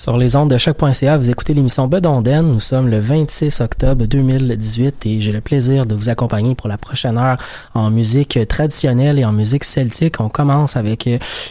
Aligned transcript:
Sur 0.00 0.16
les 0.16 0.34
ondes 0.34 0.48
de 0.48 0.56
choc.ca, 0.56 1.18
vous 1.18 1.30
écoutez 1.30 1.52
l'émission 1.52 1.86
Bedonden. 1.86 2.40
Nous 2.40 2.58
sommes 2.58 2.88
le 2.88 3.00
26 3.00 3.60
octobre 3.60 4.06
2018 4.06 5.04
et 5.04 5.20
j'ai 5.20 5.30
le 5.30 5.42
plaisir 5.42 5.84
de 5.84 5.94
vous 5.94 6.08
accompagner 6.08 6.54
pour 6.54 6.68
la 6.68 6.78
prochaine 6.78 7.18
heure 7.18 7.36
en 7.74 7.90
musique 7.90 8.38
traditionnelle 8.48 9.18
et 9.18 9.26
en 9.26 9.32
musique 9.32 9.62
celtique. 9.62 10.18
On 10.18 10.30
commence 10.30 10.78
avec 10.78 11.06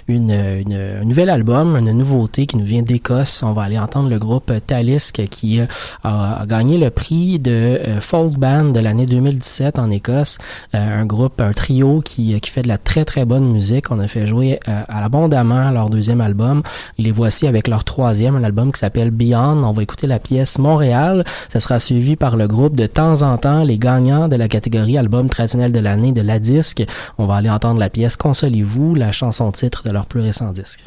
une, 0.08 0.32
une, 0.32 0.74
un 0.74 1.06
nouvel 1.06 1.30
album, 1.30 1.78
une 1.78 1.92
nouveauté 1.92 2.48
qui 2.48 2.58
nous 2.58 2.66
vient 2.66 2.82
d'Écosse. 2.82 3.44
On 3.44 3.54
va 3.54 3.62
aller 3.62 3.78
entendre 3.78 4.10
le 4.10 4.18
groupe 4.18 4.52
Talisk 4.66 5.28
qui 5.28 5.62
a, 5.62 6.42
a 6.42 6.46
gagné 6.48 6.80
le 6.80 6.90
prix 6.90 7.38
de 7.38 7.52
euh, 7.52 8.02
folk 8.02 8.34
band 8.34 8.70
de 8.70 8.80
l'année 8.80 9.06
2017 9.06 9.78
en 9.78 9.92
Écosse. 9.92 10.40
Euh, 10.74 11.02
un 11.02 11.06
groupe, 11.06 11.40
un 11.40 11.54
trio 11.54 12.02
qui, 12.04 12.42
qui 12.42 12.50
fait 12.50 12.64
de 12.64 12.68
la 12.68 12.80
très 12.80 13.06
très 13.06 13.26
bonne 13.26 13.52
musique. 13.52 13.92
On 13.92 14.00
a 14.00 14.08
fait 14.08 14.26
jouer 14.26 14.60
euh, 14.68 14.82
à 14.90 15.02
l'abondamment 15.02 15.70
leur 15.70 15.92
deuxième 15.92 16.20
album. 16.20 16.64
Les 16.98 17.12
voici 17.12 17.46
avec 17.46 17.68
leur 17.68 17.84
troisième 17.84 18.39
un 18.40 18.44
album 18.44 18.72
qui 18.72 18.80
s'appelle 18.80 19.12
Beyond. 19.12 19.64
On 19.64 19.72
va 19.72 19.84
écouter 19.84 20.08
la 20.08 20.20
pièce 20.20 20.58
Montréal. 20.58 21.24
Ça 21.50 21.60
sera 21.60 21.80
suivi 21.80 22.16
par 22.16 22.38
le 22.38 22.48
groupe 22.48 22.76
de 22.76 22.86
temps 22.86 23.22
en 23.22 23.38
temps, 23.38 23.64
les 23.64 23.78
gagnants 23.78 24.28
de 24.28 24.36
la 24.36 24.48
catégorie 24.48 24.98
album 24.98 25.30
traditionnel 25.30 25.72
de 25.72 25.80
l'année 25.80 26.12
de 26.12 26.22
la 26.22 26.40
disque. 26.40 26.84
On 27.18 27.26
va 27.26 27.36
aller 27.36 27.50
entendre 27.50 27.80
la 27.80 27.90
pièce 27.90 28.18
Consolez-vous, 28.18 28.96
la 28.96 29.12
chanson 29.12 29.52
titre 29.52 29.84
de 29.84 29.92
leur 29.92 30.06
plus 30.06 30.22
récent 30.22 30.52
disque. 30.52 30.86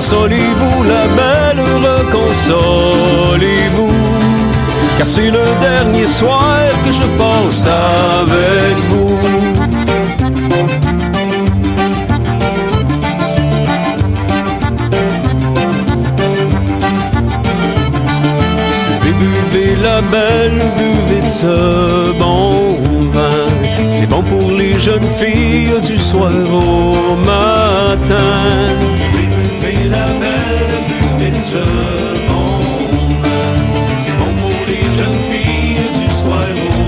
Consolez-vous, 0.00 0.80
la 0.84 1.04
belle, 1.18 1.60
reconsolez-vous. 1.86 3.92
Car 4.96 5.06
c'est 5.06 5.30
le 5.30 5.44
dernier 5.60 6.06
soir 6.06 6.70
que 6.86 6.90
je 6.90 7.04
passe 7.18 7.66
avec 7.66 8.78
vous. 8.88 9.18
Buvez 19.02 19.76
la 19.82 20.00
belle, 20.00 20.62
buvez 20.78 21.20
de 21.20 21.28
ce 21.28 22.12
bon 22.18 22.78
vin. 23.10 23.44
C'est 23.90 24.08
bon 24.08 24.22
pour 24.22 24.50
les 24.52 24.78
jeunes 24.78 25.10
filles 25.18 25.78
du 25.86 25.98
soir 25.98 26.32
au 26.50 27.16
matin. 27.16 28.70
Buvez 29.70 29.88
la 29.88 30.06
belle, 30.22 30.74
buvez 30.88 31.30
de. 31.30 31.38
C'est 34.00 34.16
bon 34.16 34.32
pour 34.40 34.60
les 34.66 34.86
jeunes 34.98 35.22
filles 35.30 35.90
du 35.94 36.08
soir 36.10 36.48
au 36.56 36.80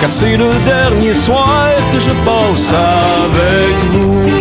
Car 0.00 0.10
c'est 0.10 0.36
le 0.38 0.50
dernier 0.64 1.14
soir 1.14 1.68
que 1.92 2.00
je 2.00 2.12
passe 2.24 2.72
avec 2.72 3.74
vous. 3.92 4.39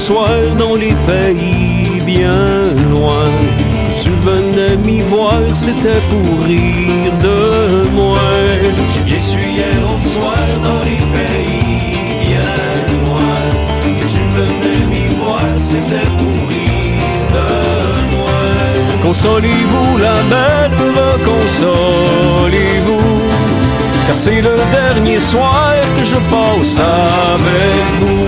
Soir 0.00 0.40
dans 0.56 0.74
les 0.76 0.94
pays 1.06 2.00
bien 2.14 2.46
loin. 2.90 3.26
Que 3.86 3.94
tu 4.02 4.10
venais 4.28 4.76
m'y 4.86 5.00
voir, 5.12 5.40
c'était 5.52 6.02
pour 6.10 6.28
rire 6.46 7.14
de 7.26 7.38
moi. 7.98 8.24
J'ai 8.92 9.02
bien 9.10 9.18
su 9.18 9.38
hier 9.38 9.80
au 9.94 9.98
soir 10.14 10.42
dans 10.66 10.80
les 10.88 11.02
pays 11.16 12.00
bien 12.26 12.54
loin. 13.04 13.38
Que 13.98 14.06
tu 14.14 14.22
venais 14.38 14.82
m'y 14.92 15.06
voir, 15.20 15.46
c'était 15.58 16.10
pour 16.18 16.38
rire 16.52 17.24
de 17.36 17.50
moi. 18.14 18.40
Consolez-vous, 19.02 19.90
la 20.06 20.18
belle, 20.32 20.76
reconsolez-vous. 21.00 23.10
Car 24.06 24.16
c'est 24.16 24.40
le 24.48 24.56
dernier 24.78 25.20
soir 25.20 25.74
que 25.96 26.04
je 26.12 26.18
passe 26.32 26.76
avec 26.78 27.84
vous. 28.00 28.24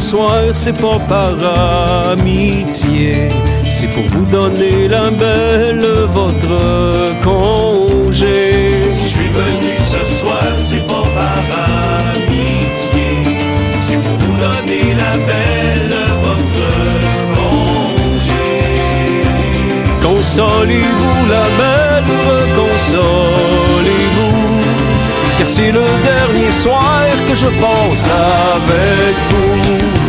Soir, 0.00 0.42
c'est 0.52 0.78
pas 0.80 0.98
par 1.08 1.36
amitié, 2.12 3.28
c'est 3.66 3.90
pour 3.94 4.04
vous 4.12 4.24
donner 4.26 4.88
la 4.88 5.10
belle 5.10 5.86
votre 6.18 6.56
congé. 7.22 8.92
Si 8.94 9.08
je 9.08 9.14
suis 9.18 9.28
venu 9.28 9.72
ce 9.78 10.02
soir, 10.18 10.46
c'est 10.56 10.86
pas 10.86 11.06
par 11.16 11.44
amitié. 12.14 13.08
C'est 13.80 14.00
pour 14.04 14.16
vous 14.22 14.36
donner 14.46 14.94
la 15.02 15.12
belle 15.28 15.96
votre 16.24 16.68
congé. 17.36 18.48
Consolez-vous, 20.02 21.18
la 21.34 21.46
belle, 21.58 22.12
consolez-vous. 22.56 23.39
C'est 25.52 25.72
le 25.72 25.84
dernier 26.04 26.50
soir 26.52 27.06
que 27.28 27.34
je 27.34 27.48
passe 27.48 28.08
avec 28.08 29.16
vous. 29.30 29.99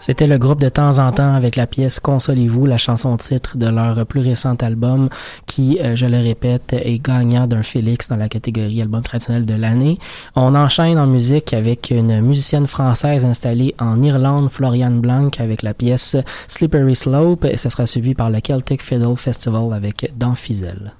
C'était 0.00 0.26
le 0.26 0.38
groupe 0.38 0.60
de 0.60 0.70
temps 0.70 0.98
en 0.98 1.12
temps 1.12 1.34
avec 1.34 1.56
la 1.56 1.66
pièce 1.66 2.00
Consolez-vous, 2.00 2.64
la 2.64 2.78
chanson 2.78 3.18
titre 3.18 3.58
de 3.58 3.66
leur 3.66 4.06
plus 4.06 4.20
récent 4.20 4.54
album 4.62 5.10
qui, 5.44 5.78
euh, 5.78 5.94
je 5.94 6.06
le 6.06 6.16
répète, 6.16 6.72
est 6.72 6.98
gagnant 6.98 7.46
d'un 7.46 7.62
Félix 7.62 8.08
dans 8.08 8.16
la 8.16 8.30
catégorie 8.30 8.80
album 8.80 9.02
traditionnel 9.02 9.44
de 9.44 9.52
l'année. 9.52 9.98
On 10.34 10.54
enchaîne 10.54 10.98
en 10.98 11.06
musique 11.06 11.52
avec 11.52 11.90
une 11.90 12.22
musicienne 12.22 12.66
française 12.66 13.26
installée 13.26 13.74
en 13.78 14.02
Irlande, 14.02 14.48
Floriane 14.50 15.00
Blanc, 15.00 15.28
avec 15.38 15.62
la 15.62 15.74
pièce 15.74 16.16
Slippery 16.48 16.96
Slope 16.96 17.44
et 17.44 17.58
ce 17.58 17.68
sera 17.68 17.84
suivi 17.84 18.14
par 18.14 18.30
le 18.30 18.40
Celtic 18.40 18.82
Fiddle 18.82 19.16
Festival 19.16 19.74
avec 19.74 20.12
Danfizel. 20.16 20.94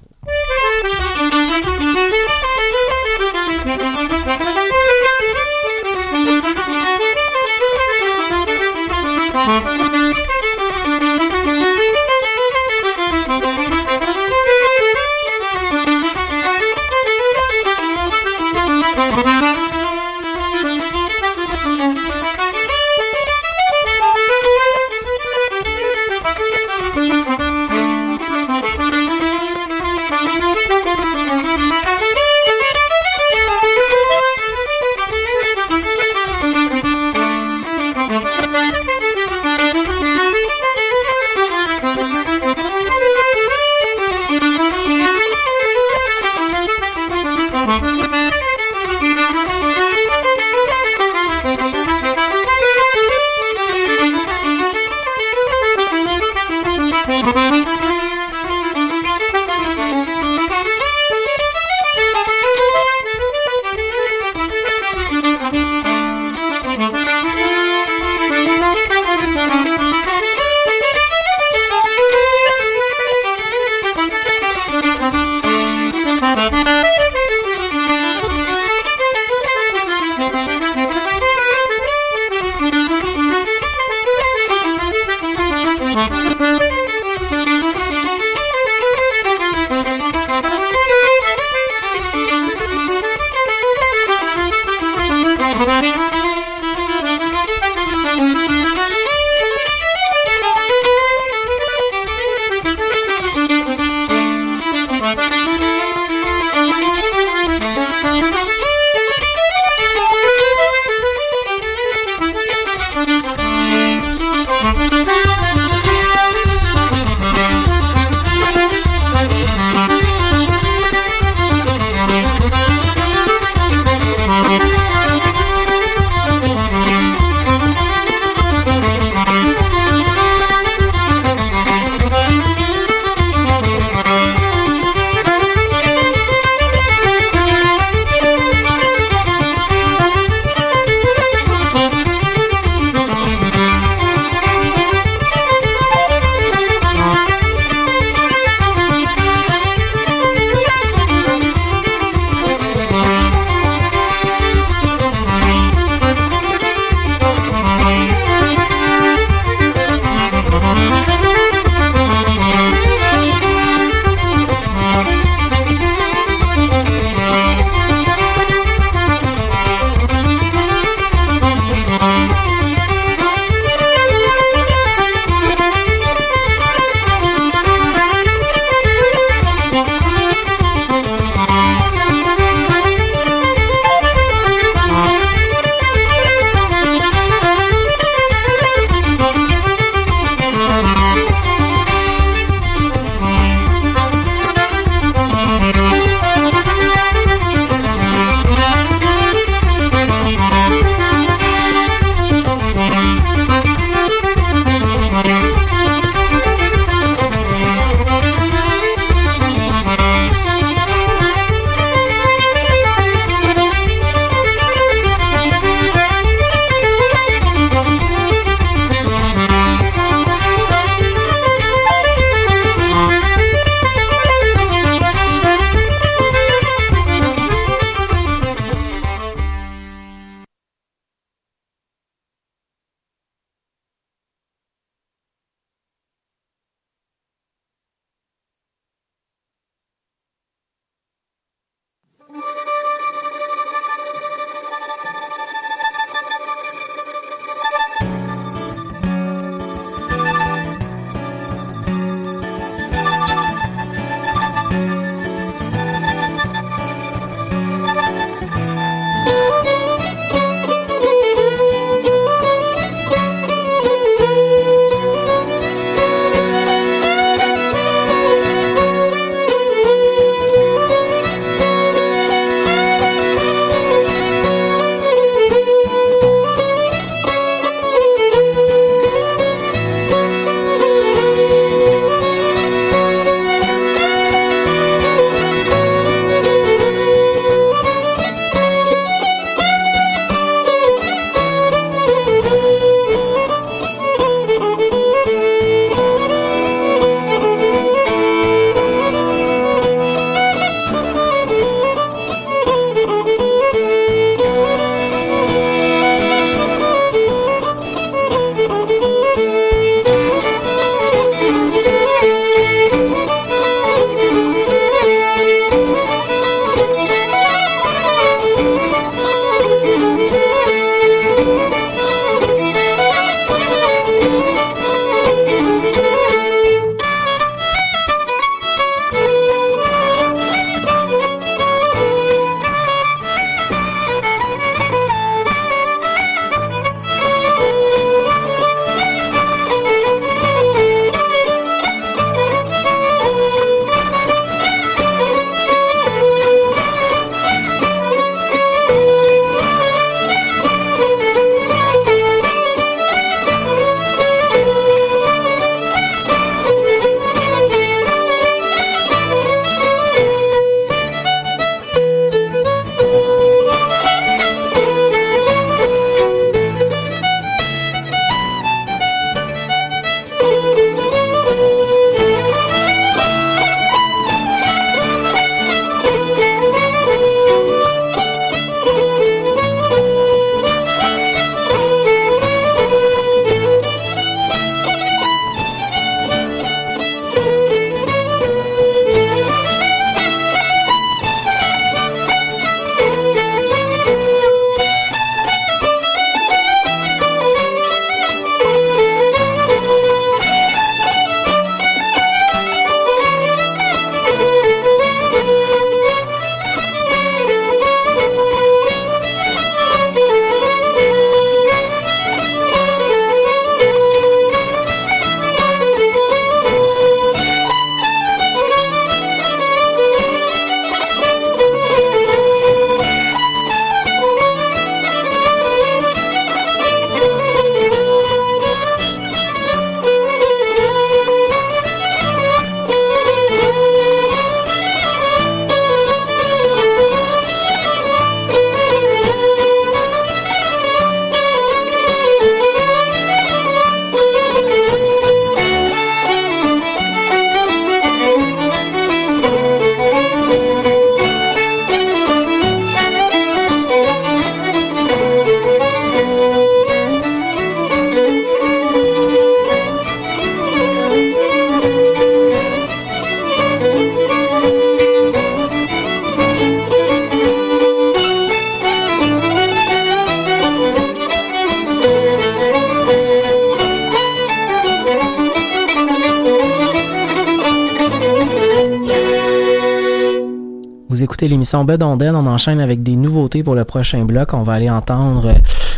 l'émission 481.61 481.85
Bedonden. 481.85 482.35
On 482.35 482.47
enchaîne 482.47 482.79
avec 482.79 483.03
des 483.03 483.15
nouveautés 483.15 483.61
pour 483.61 483.75
le 483.75 483.85
prochain 483.85 484.25
bloc. 484.25 484.55
On 484.55 484.63
va 484.63 484.73
aller 484.73 484.89
entendre 484.89 485.45
euh, 485.45 485.53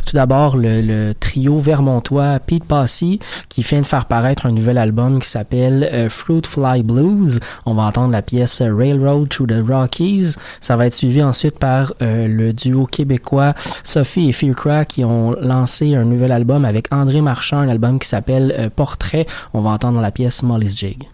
tout 0.05 0.13
d'abord 0.13 0.57
le, 0.57 1.13
trio 1.13 1.57
vermontois 1.57 2.39
Pete 2.45 2.65
Passy 2.65 3.19
qui 3.47 3.61
vient 3.61 3.79
de 3.79 3.85
faire 3.85 4.05
paraître 4.05 4.45
un 4.45 4.51
nouvel 4.51 4.77
album 4.77 5.21
qui 5.21 5.29
s'appelle 5.29 5.89
euh, 5.93 6.09
Fruit 6.09 6.41
Fly 6.45 6.83
Blues. 6.83 7.39
On 7.65 7.75
va 7.75 7.83
entendre 7.83 8.11
la 8.11 8.21
pièce 8.21 8.61
Railroad 8.61 9.29
Through 9.29 9.47
the 9.47 9.65
Rockies. 9.65 10.35
Ça 10.59 10.75
va 10.75 10.87
être 10.87 10.95
suivi 10.95 11.23
ensuite 11.23 11.57
par 11.57 11.93
euh, 12.01 12.27
le 12.27 12.51
duo 12.51 12.85
québécois 12.85 13.53
Sophie 13.85 14.27
et 14.27 14.33
Fearcrack 14.33 14.89
qui 14.89 15.05
ont 15.05 15.31
lancé 15.39 15.95
un 15.95 16.03
nouvel 16.03 16.33
album 16.33 16.65
avec 16.65 16.87
André 16.91 17.21
Marchand, 17.21 17.59
un 17.59 17.69
album 17.69 17.99
qui 17.99 18.09
s'appelle 18.09 18.53
euh, 18.59 18.69
Portrait. 18.69 19.25
On 19.53 19.61
va 19.61 19.69
entendre 19.69 20.01
la 20.01 20.11
pièce 20.11 20.43
Molly's 20.43 20.77
Jig. 20.77 21.07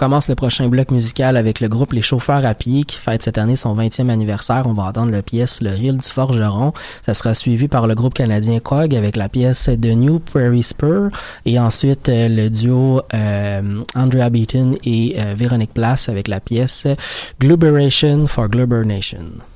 Commence 0.00 0.28
le 0.28 0.34
prochain 0.34 0.66
bloc 0.68 0.92
musical 0.92 1.36
avec 1.36 1.60
le 1.60 1.68
groupe 1.68 1.92
Les 1.92 2.00
Chauffeurs 2.00 2.46
à 2.46 2.54
pied 2.54 2.84
qui 2.84 2.96
fête 2.96 3.22
cette 3.22 3.36
année 3.36 3.54
son 3.54 3.74
20e 3.74 4.08
anniversaire. 4.08 4.62
On 4.64 4.72
va 4.72 4.84
entendre 4.84 5.10
la 5.10 5.20
pièce 5.20 5.60
Le 5.60 5.76
Hill 5.76 5.98
du 5.98 6.08
Forgeron. 6.08 6.72
Ça 7.02 7.12
sera 7.12 7.34
suivi 7.34 7.68
par 7.68 7.86
le 7.86 7.94
groupe 7.94 8.14
canadien 8.14 8.60
Quag 8.60 8.94
avec 8.94 9.16
la 9.16 9.28
pièce 9.28 9.66
The 9.66 9.94
New 9.94 10.18
Prairie 10.18 10.62
Spur 10.62 11.10
et 11.44 11.58
ensuite 11.58 12.08
euh, 12.08 12.28
le 12.30 12.48
duo 12.48 13.02
euh, 13.12 13.82
Andrea 13.94 14.30
Beaton 14.30 14.78
et 14.84 15.16
euh, 15.18 15.34
Véronique 15.36 15.74
Place 15.74 16.08
avec 16.08 16.28
la 16.28 16.40
pièce 16.40 16.86
Gluberation 17.38 18.26
for 18.26 18.48
Glubernation. 18.48 19.49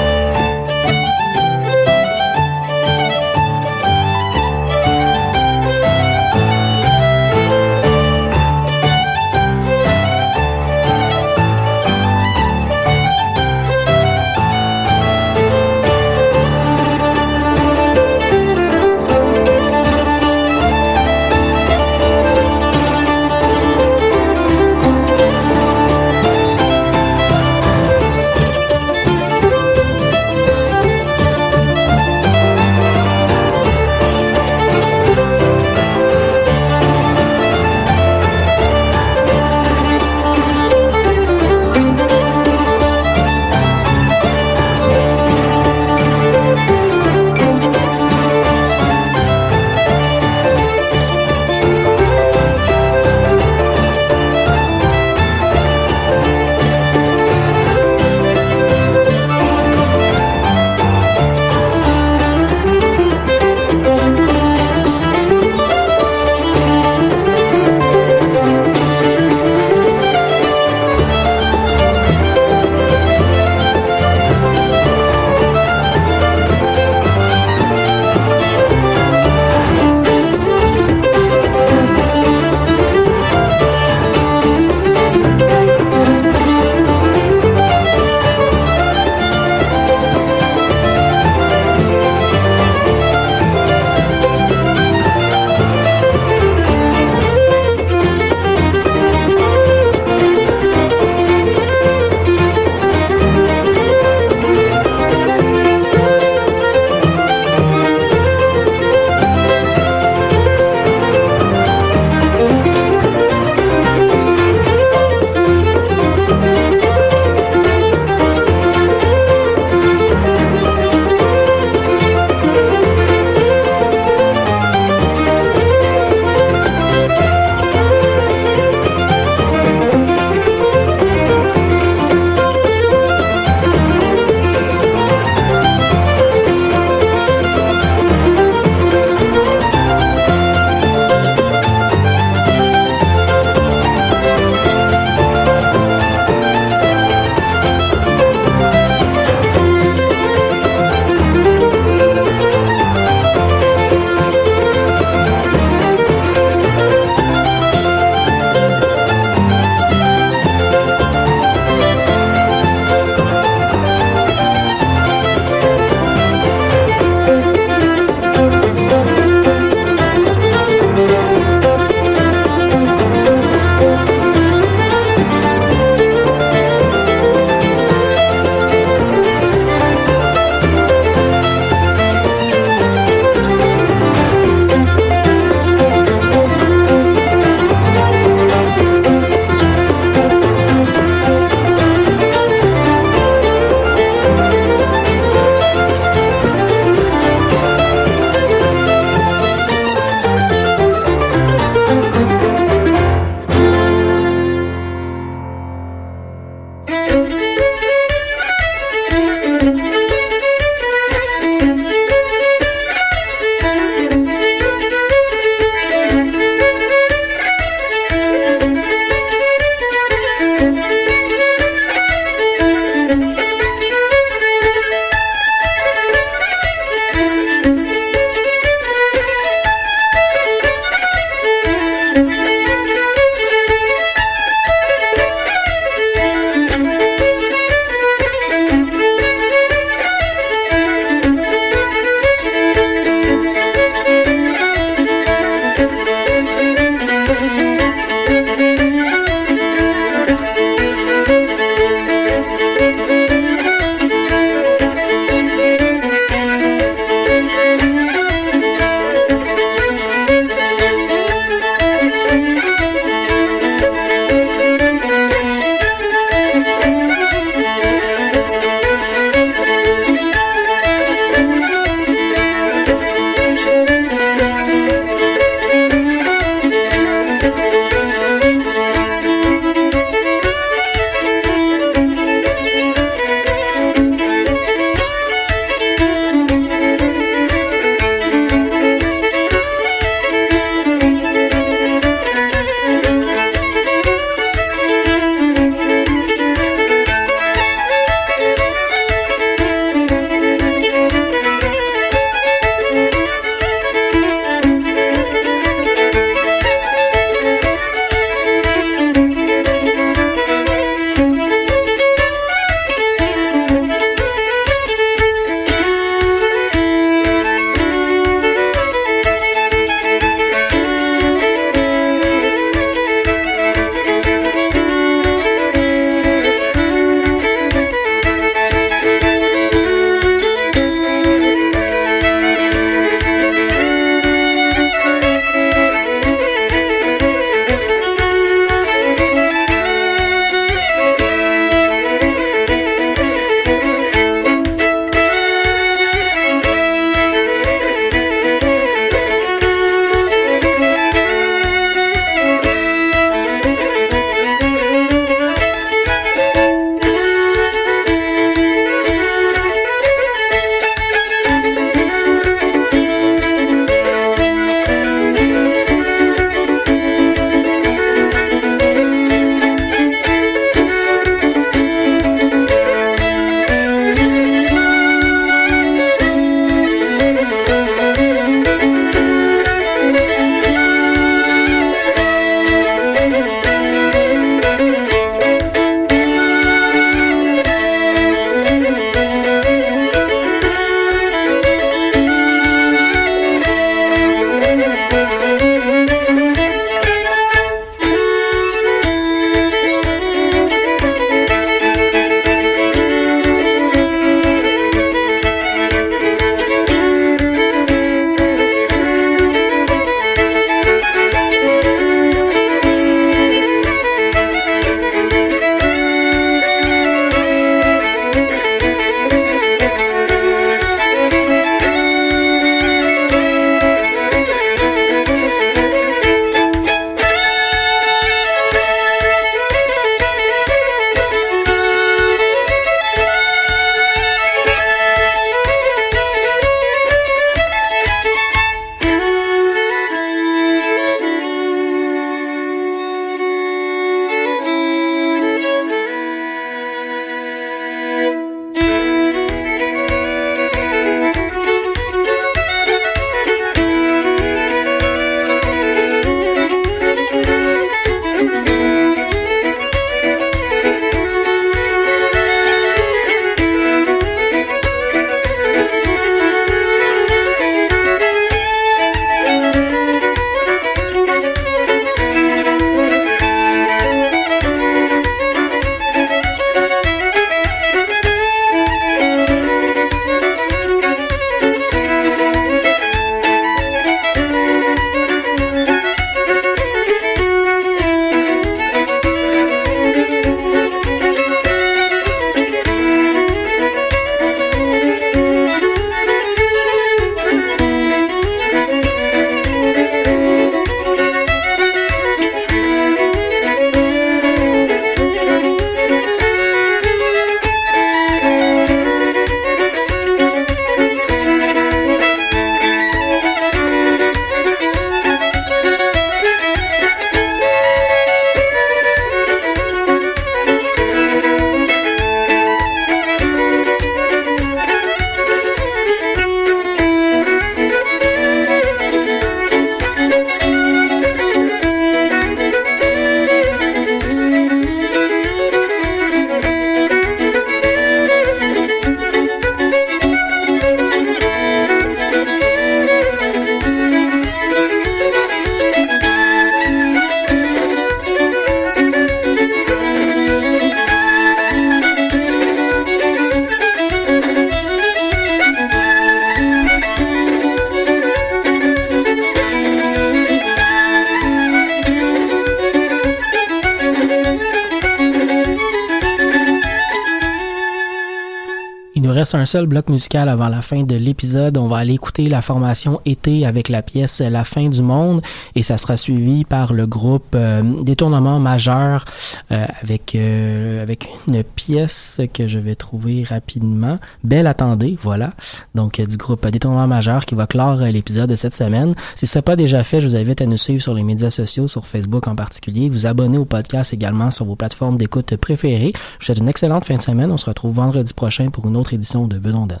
Un 569.54 569.66
seul 569.66 569.86
bloc 569.86 570.08
musical 570.08 570.48
avant 570.48 570.68
la 570.68 570.82
fin 570.82 571.02
de 571.02 571.14
l'épisode. 571.14 571.78
On 571.78 571.86
va 571.86 571.98
aller 571.98 572.14
écouter 572.14 572.48
la 572.48 572.60
formation 572.60 573.20
Été 573.24 573.64
avec 573.64 573.88
la 573.88 574.02
pièce 574.02 574.40
La 574.40 574.64
fin 574.64 574.88
du 574.88 575.00
monde 575.00 575.42
et 575.74 575.82
ça 575.82 575.96
sera 575.96 576.16
suivi 576.16 576.64
par 576.64 576.92
le 576.92 577.06
groupe 577.06 577.54
euh, 577.54 578.02
Détournement 578.02 578.58
majeur 578.58 579.24
euh, 579.70 579.86
avec 580.02 580.34
euh, 580.34 581.02
avec 581.02 581.28
une 581.46 581.62
pièce 581.62 582.40
que 582.52 582.66
je 582.66 582.78
vais 582.78 582.94
trouver 582.94 583.44
rapidement. 583.44 584.18
Belle 584.44 584.66
attendez, 584.66 585.16
voilà. 585.22 585.52
Donc 585.94 586.20
du 586.20 586.36
groupe 586.36 586.66
Détournement 586.66 587.06
majeur 587.06 587.46
qui 587.46 587.54
va 587.54 587.66
clore 587.66 587.96
l'épisode 587.96 588.50
de 588.50 588.56
cette 588.56 588.74
semaine. 588.74 589.14
Si 589.34 589.46
ce 589.46 589.58
n'est 589.58 589.62
pas 589.62 589.76
déjà 589.76 590.04
fait, 590.04 590.20
je 590.20 590.26
vous 590.26 590.36
invite 590.36 590.60
à 590.60 590.66
nous 590.66 590.76
suivre 590.76 591.02
sur 591.02 591.14
les 591.14 591.22
médias 591.22 591.50
sociaux, 591.50 591.88
sur 591.88 592.06
Facebook 592.06 592.46
en 592.48 592.56
particulier, 592.56 593.08
vous 593.08 593.26
abonner 593.26 593.58
au 593.58 593.64
podcast 593.64 594.12
également 594.12 594.50
sur 594.50 594.64
vos 594.64 594.76
plateformes 594.76 595.16
d'écoute 595.16 595.56
préférées. 595.56 596.12
Je 596.14 596.20
vous 596.38 596.44
souhaite 596.46 596.58
une 596.58 596.68
excellente 596.68 597.04
fin 597.04 597.16
de 597.16 597.22
semaine. 597.22 597.50
On 597.52 597.56
se 597.56 597.66
retrouve 597.66 597.94
vendredi 597.94 598.34
prochain 598.34 598.70
pour 598.70 598.86
une 598.86 598.96
autre 598.96 599.14
édition 599.14 599.37
de 599.46 599.60
Bedonden. 599.60 600.00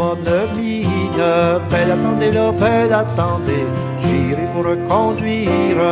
Bonne 0.00 0.32
mine, 0.56 1.24
belle 1.70 1.90
attendez 1.90 2.32
là, 2.32 2.52
belle 2.52 2.94
attendez, 3.02 3.66
j'irai 4.02 4.46
vous 4.52 4.62
reconduire. 4.70 5.82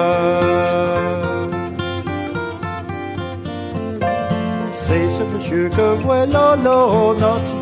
C'est 4.68 5.08
ce 5.16 5.22
monsieur 5.32 5.68
que 5.68 5.88
voilà 6.06 6.56
là, 6.64 6.86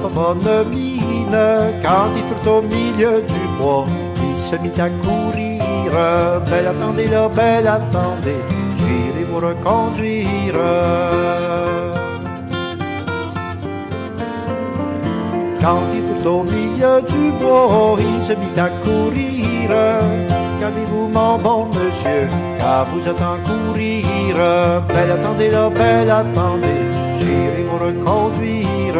pas 0.02 0.12
bonne 0.18 0.52
mine, 0.70 1.42
quand 1.82 2.10
il 2.18 2.24
fut 2.28 2.48
au 2.48 2.62
milieu 2.62 3.14
du 3.32 3.42
bois, 3.58 3.84
il 4.28 4.40
se 4.40 4.56
mit 4.62 4.80
à 4.86 4.88
courir. 5.04 5.92
Belle 6.48 6.68
attendez 6.68 7.08
là, 7.08 7.28
belle 7.28 7.66
attendez, 7.66 8.40
j'irai 8.76 9.24
vous 9.28 9.40
reconduire. 9.48 10.54
Quand 15.66 15.82
il 15.92 16.00
fut 16.00 16.28
au 16.28 16.44
milieu 16.44 17.02
du 17.02 17.32
bois, 17.40 17.96
il 17.98 18.22
se 18.22 18.34
mit 18.34 18.56
à 18.56 18.68
courir. 18.84 19.70
Qu'avez-vous, 20.60 21.08
mon 21.08 21.38
bon 21.38 21.66
monsieur, 21.74 22.28
car 22.56 22.86
vous 22.92 23.00
êtes 23.00 23.20
en 23.20 23.38
courir. 23.48 24.06
Belle 24.86 25.10
attendez 25.10 25.50
là, 25.50 25.68
belle 25.68 26.08
attendez, 26.08 26.82
j'irai 27.16 27.64
vous 27.68 27.84
reconduire. 27.84 28.94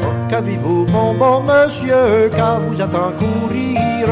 Oh, 0.00 0.12
Qu'avez-vous, 0.30 0.86
mon 0.86 1.12
bon 1.12 1.42
monsieur, 1.42 2.30
car 2.34 2.60
vous 2.60 2.80
êtes 2.80 2.94
en 2.94 3.12
courir. 3.22 4.08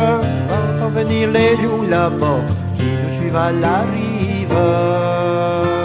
Entend 0.57 0.91
venir 0.91 1.31
les 1.31 1.57
loups 1.57 1.89
là-bas, 1.89 2.43
qui 2.77 2.85
nous 3.03 3.11
suivent 3.11 3.35
à 3.35 3.51
la 3.51 3.79
rive. 3.95 5.76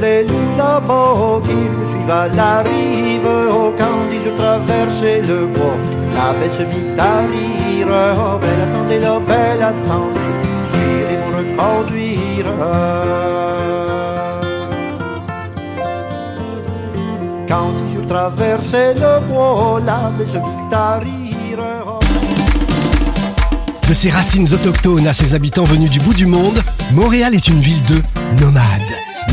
Les 0.00 0.24
loups 0.24 1.42
qui 1.44 1.54
me 1.54 1.86
suivent 1.86 2.10
à 2.10 2.28
la 2.28 2.62
rive. 2.62 3.26
Oh, 3.26 3.72
quand 3.78 4.10
ils 4.12 4.28
ont 4.28 4.36
traversé 4.36 5.22
le 5.22 5.46
bois, 5.46 5.76
la 6.14 6.32
bête 6.38 6.54
se 6.54 6.62
mit 6.62 6.98
à 6.98 7.20
rire. 7.20 7.86
Oh, 7.88 8.38
belle 8.40 8.68
attendez 8.68 8.98
là, 8.98 9.20
belle 9.20 9.62
attendez, 9.62 10.20
j'irai 10.72 11.18
vous 11.22 11.36
reconduire. 11.38 12.46
Quand 17.48 17.70
ils 17.86 17.98
ont 17.98 18.06
traversé 18.06 18.94
le 18.94 19.20
bois, 19.28 19.80
la 19.84 20.10
bête 20.16 20.28
se 20.28 20.38
mit 20.38 20.72
à 20.72 20.98
rire. 20.98 21.58
Oh, 21.86 21.98
De 23.88 23.94
ses 23.94 24.10
racines 24.10 24.52
autochtones 24.52 25.06
à 25.06 25.12
ses 25.12 25.34
habitants 25.34 25.64
venus 25.64 25.90
du 25.90 26.00
bout 26.00 26.14
du 26.14 26.26
monde, 26.26 26.60
Montréal 26.92 27.34
est 27.34 27.46
une 27.48 27.60
ville 27.60 27.84
de 27.84 28.00
nomades. 28.40 28.81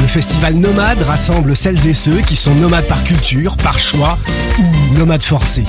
Le 0.09 0.13
festival 0.13 0.55
Nomade 0.55 1.03
rassemble 1.03 1.55
celles 1.55 1.85
et 1.85 1.93
ceux 1.93 2.21
qui 2.21 2.35
sont 2.35 2.55
nomades 2.55 2.87
par 2.87 3.03
culture, 3.03 3.55
par 3.57 3.77
choix 3.77 4.17
ou 4.57 4.63
nomades 4.97 5.21
forcés. 5.21 5.65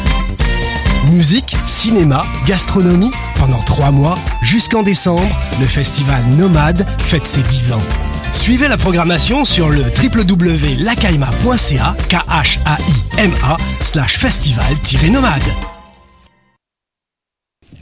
Musique, 1.11 1.55
cinéma, 1.66 2.24
gastronomie, 2.47 3.12
pendant 3.34 3.59
trois 3.59 3.91
mois, 3.91 4.14
jusqu'en 4.41 4.82
décembre, 4.82 5.28
le 5.61 5.66
festival 5.66 6.24
Nomade 6.38 6.86
fête 7.01 7.26
ses 7.26 7.43
10 7.43 7.72
ans. 7.72 7.82
Suivez 8.32 8.68
la 8.68 8.78
programmation 8.78 9.45
sur 9.45 9.68
le 9.68 9.82
www.lacaima.ca, 9.82 11.97
k 12.09 12.14
h 12.14 12.59
a 12.64 12.78
i 12.80 12.95
m 13.18 13.32
a 13.45 13.59
slash 13.82 14.16
festival-nomade. 14.16 15.43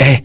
Eh, 0.01 0.25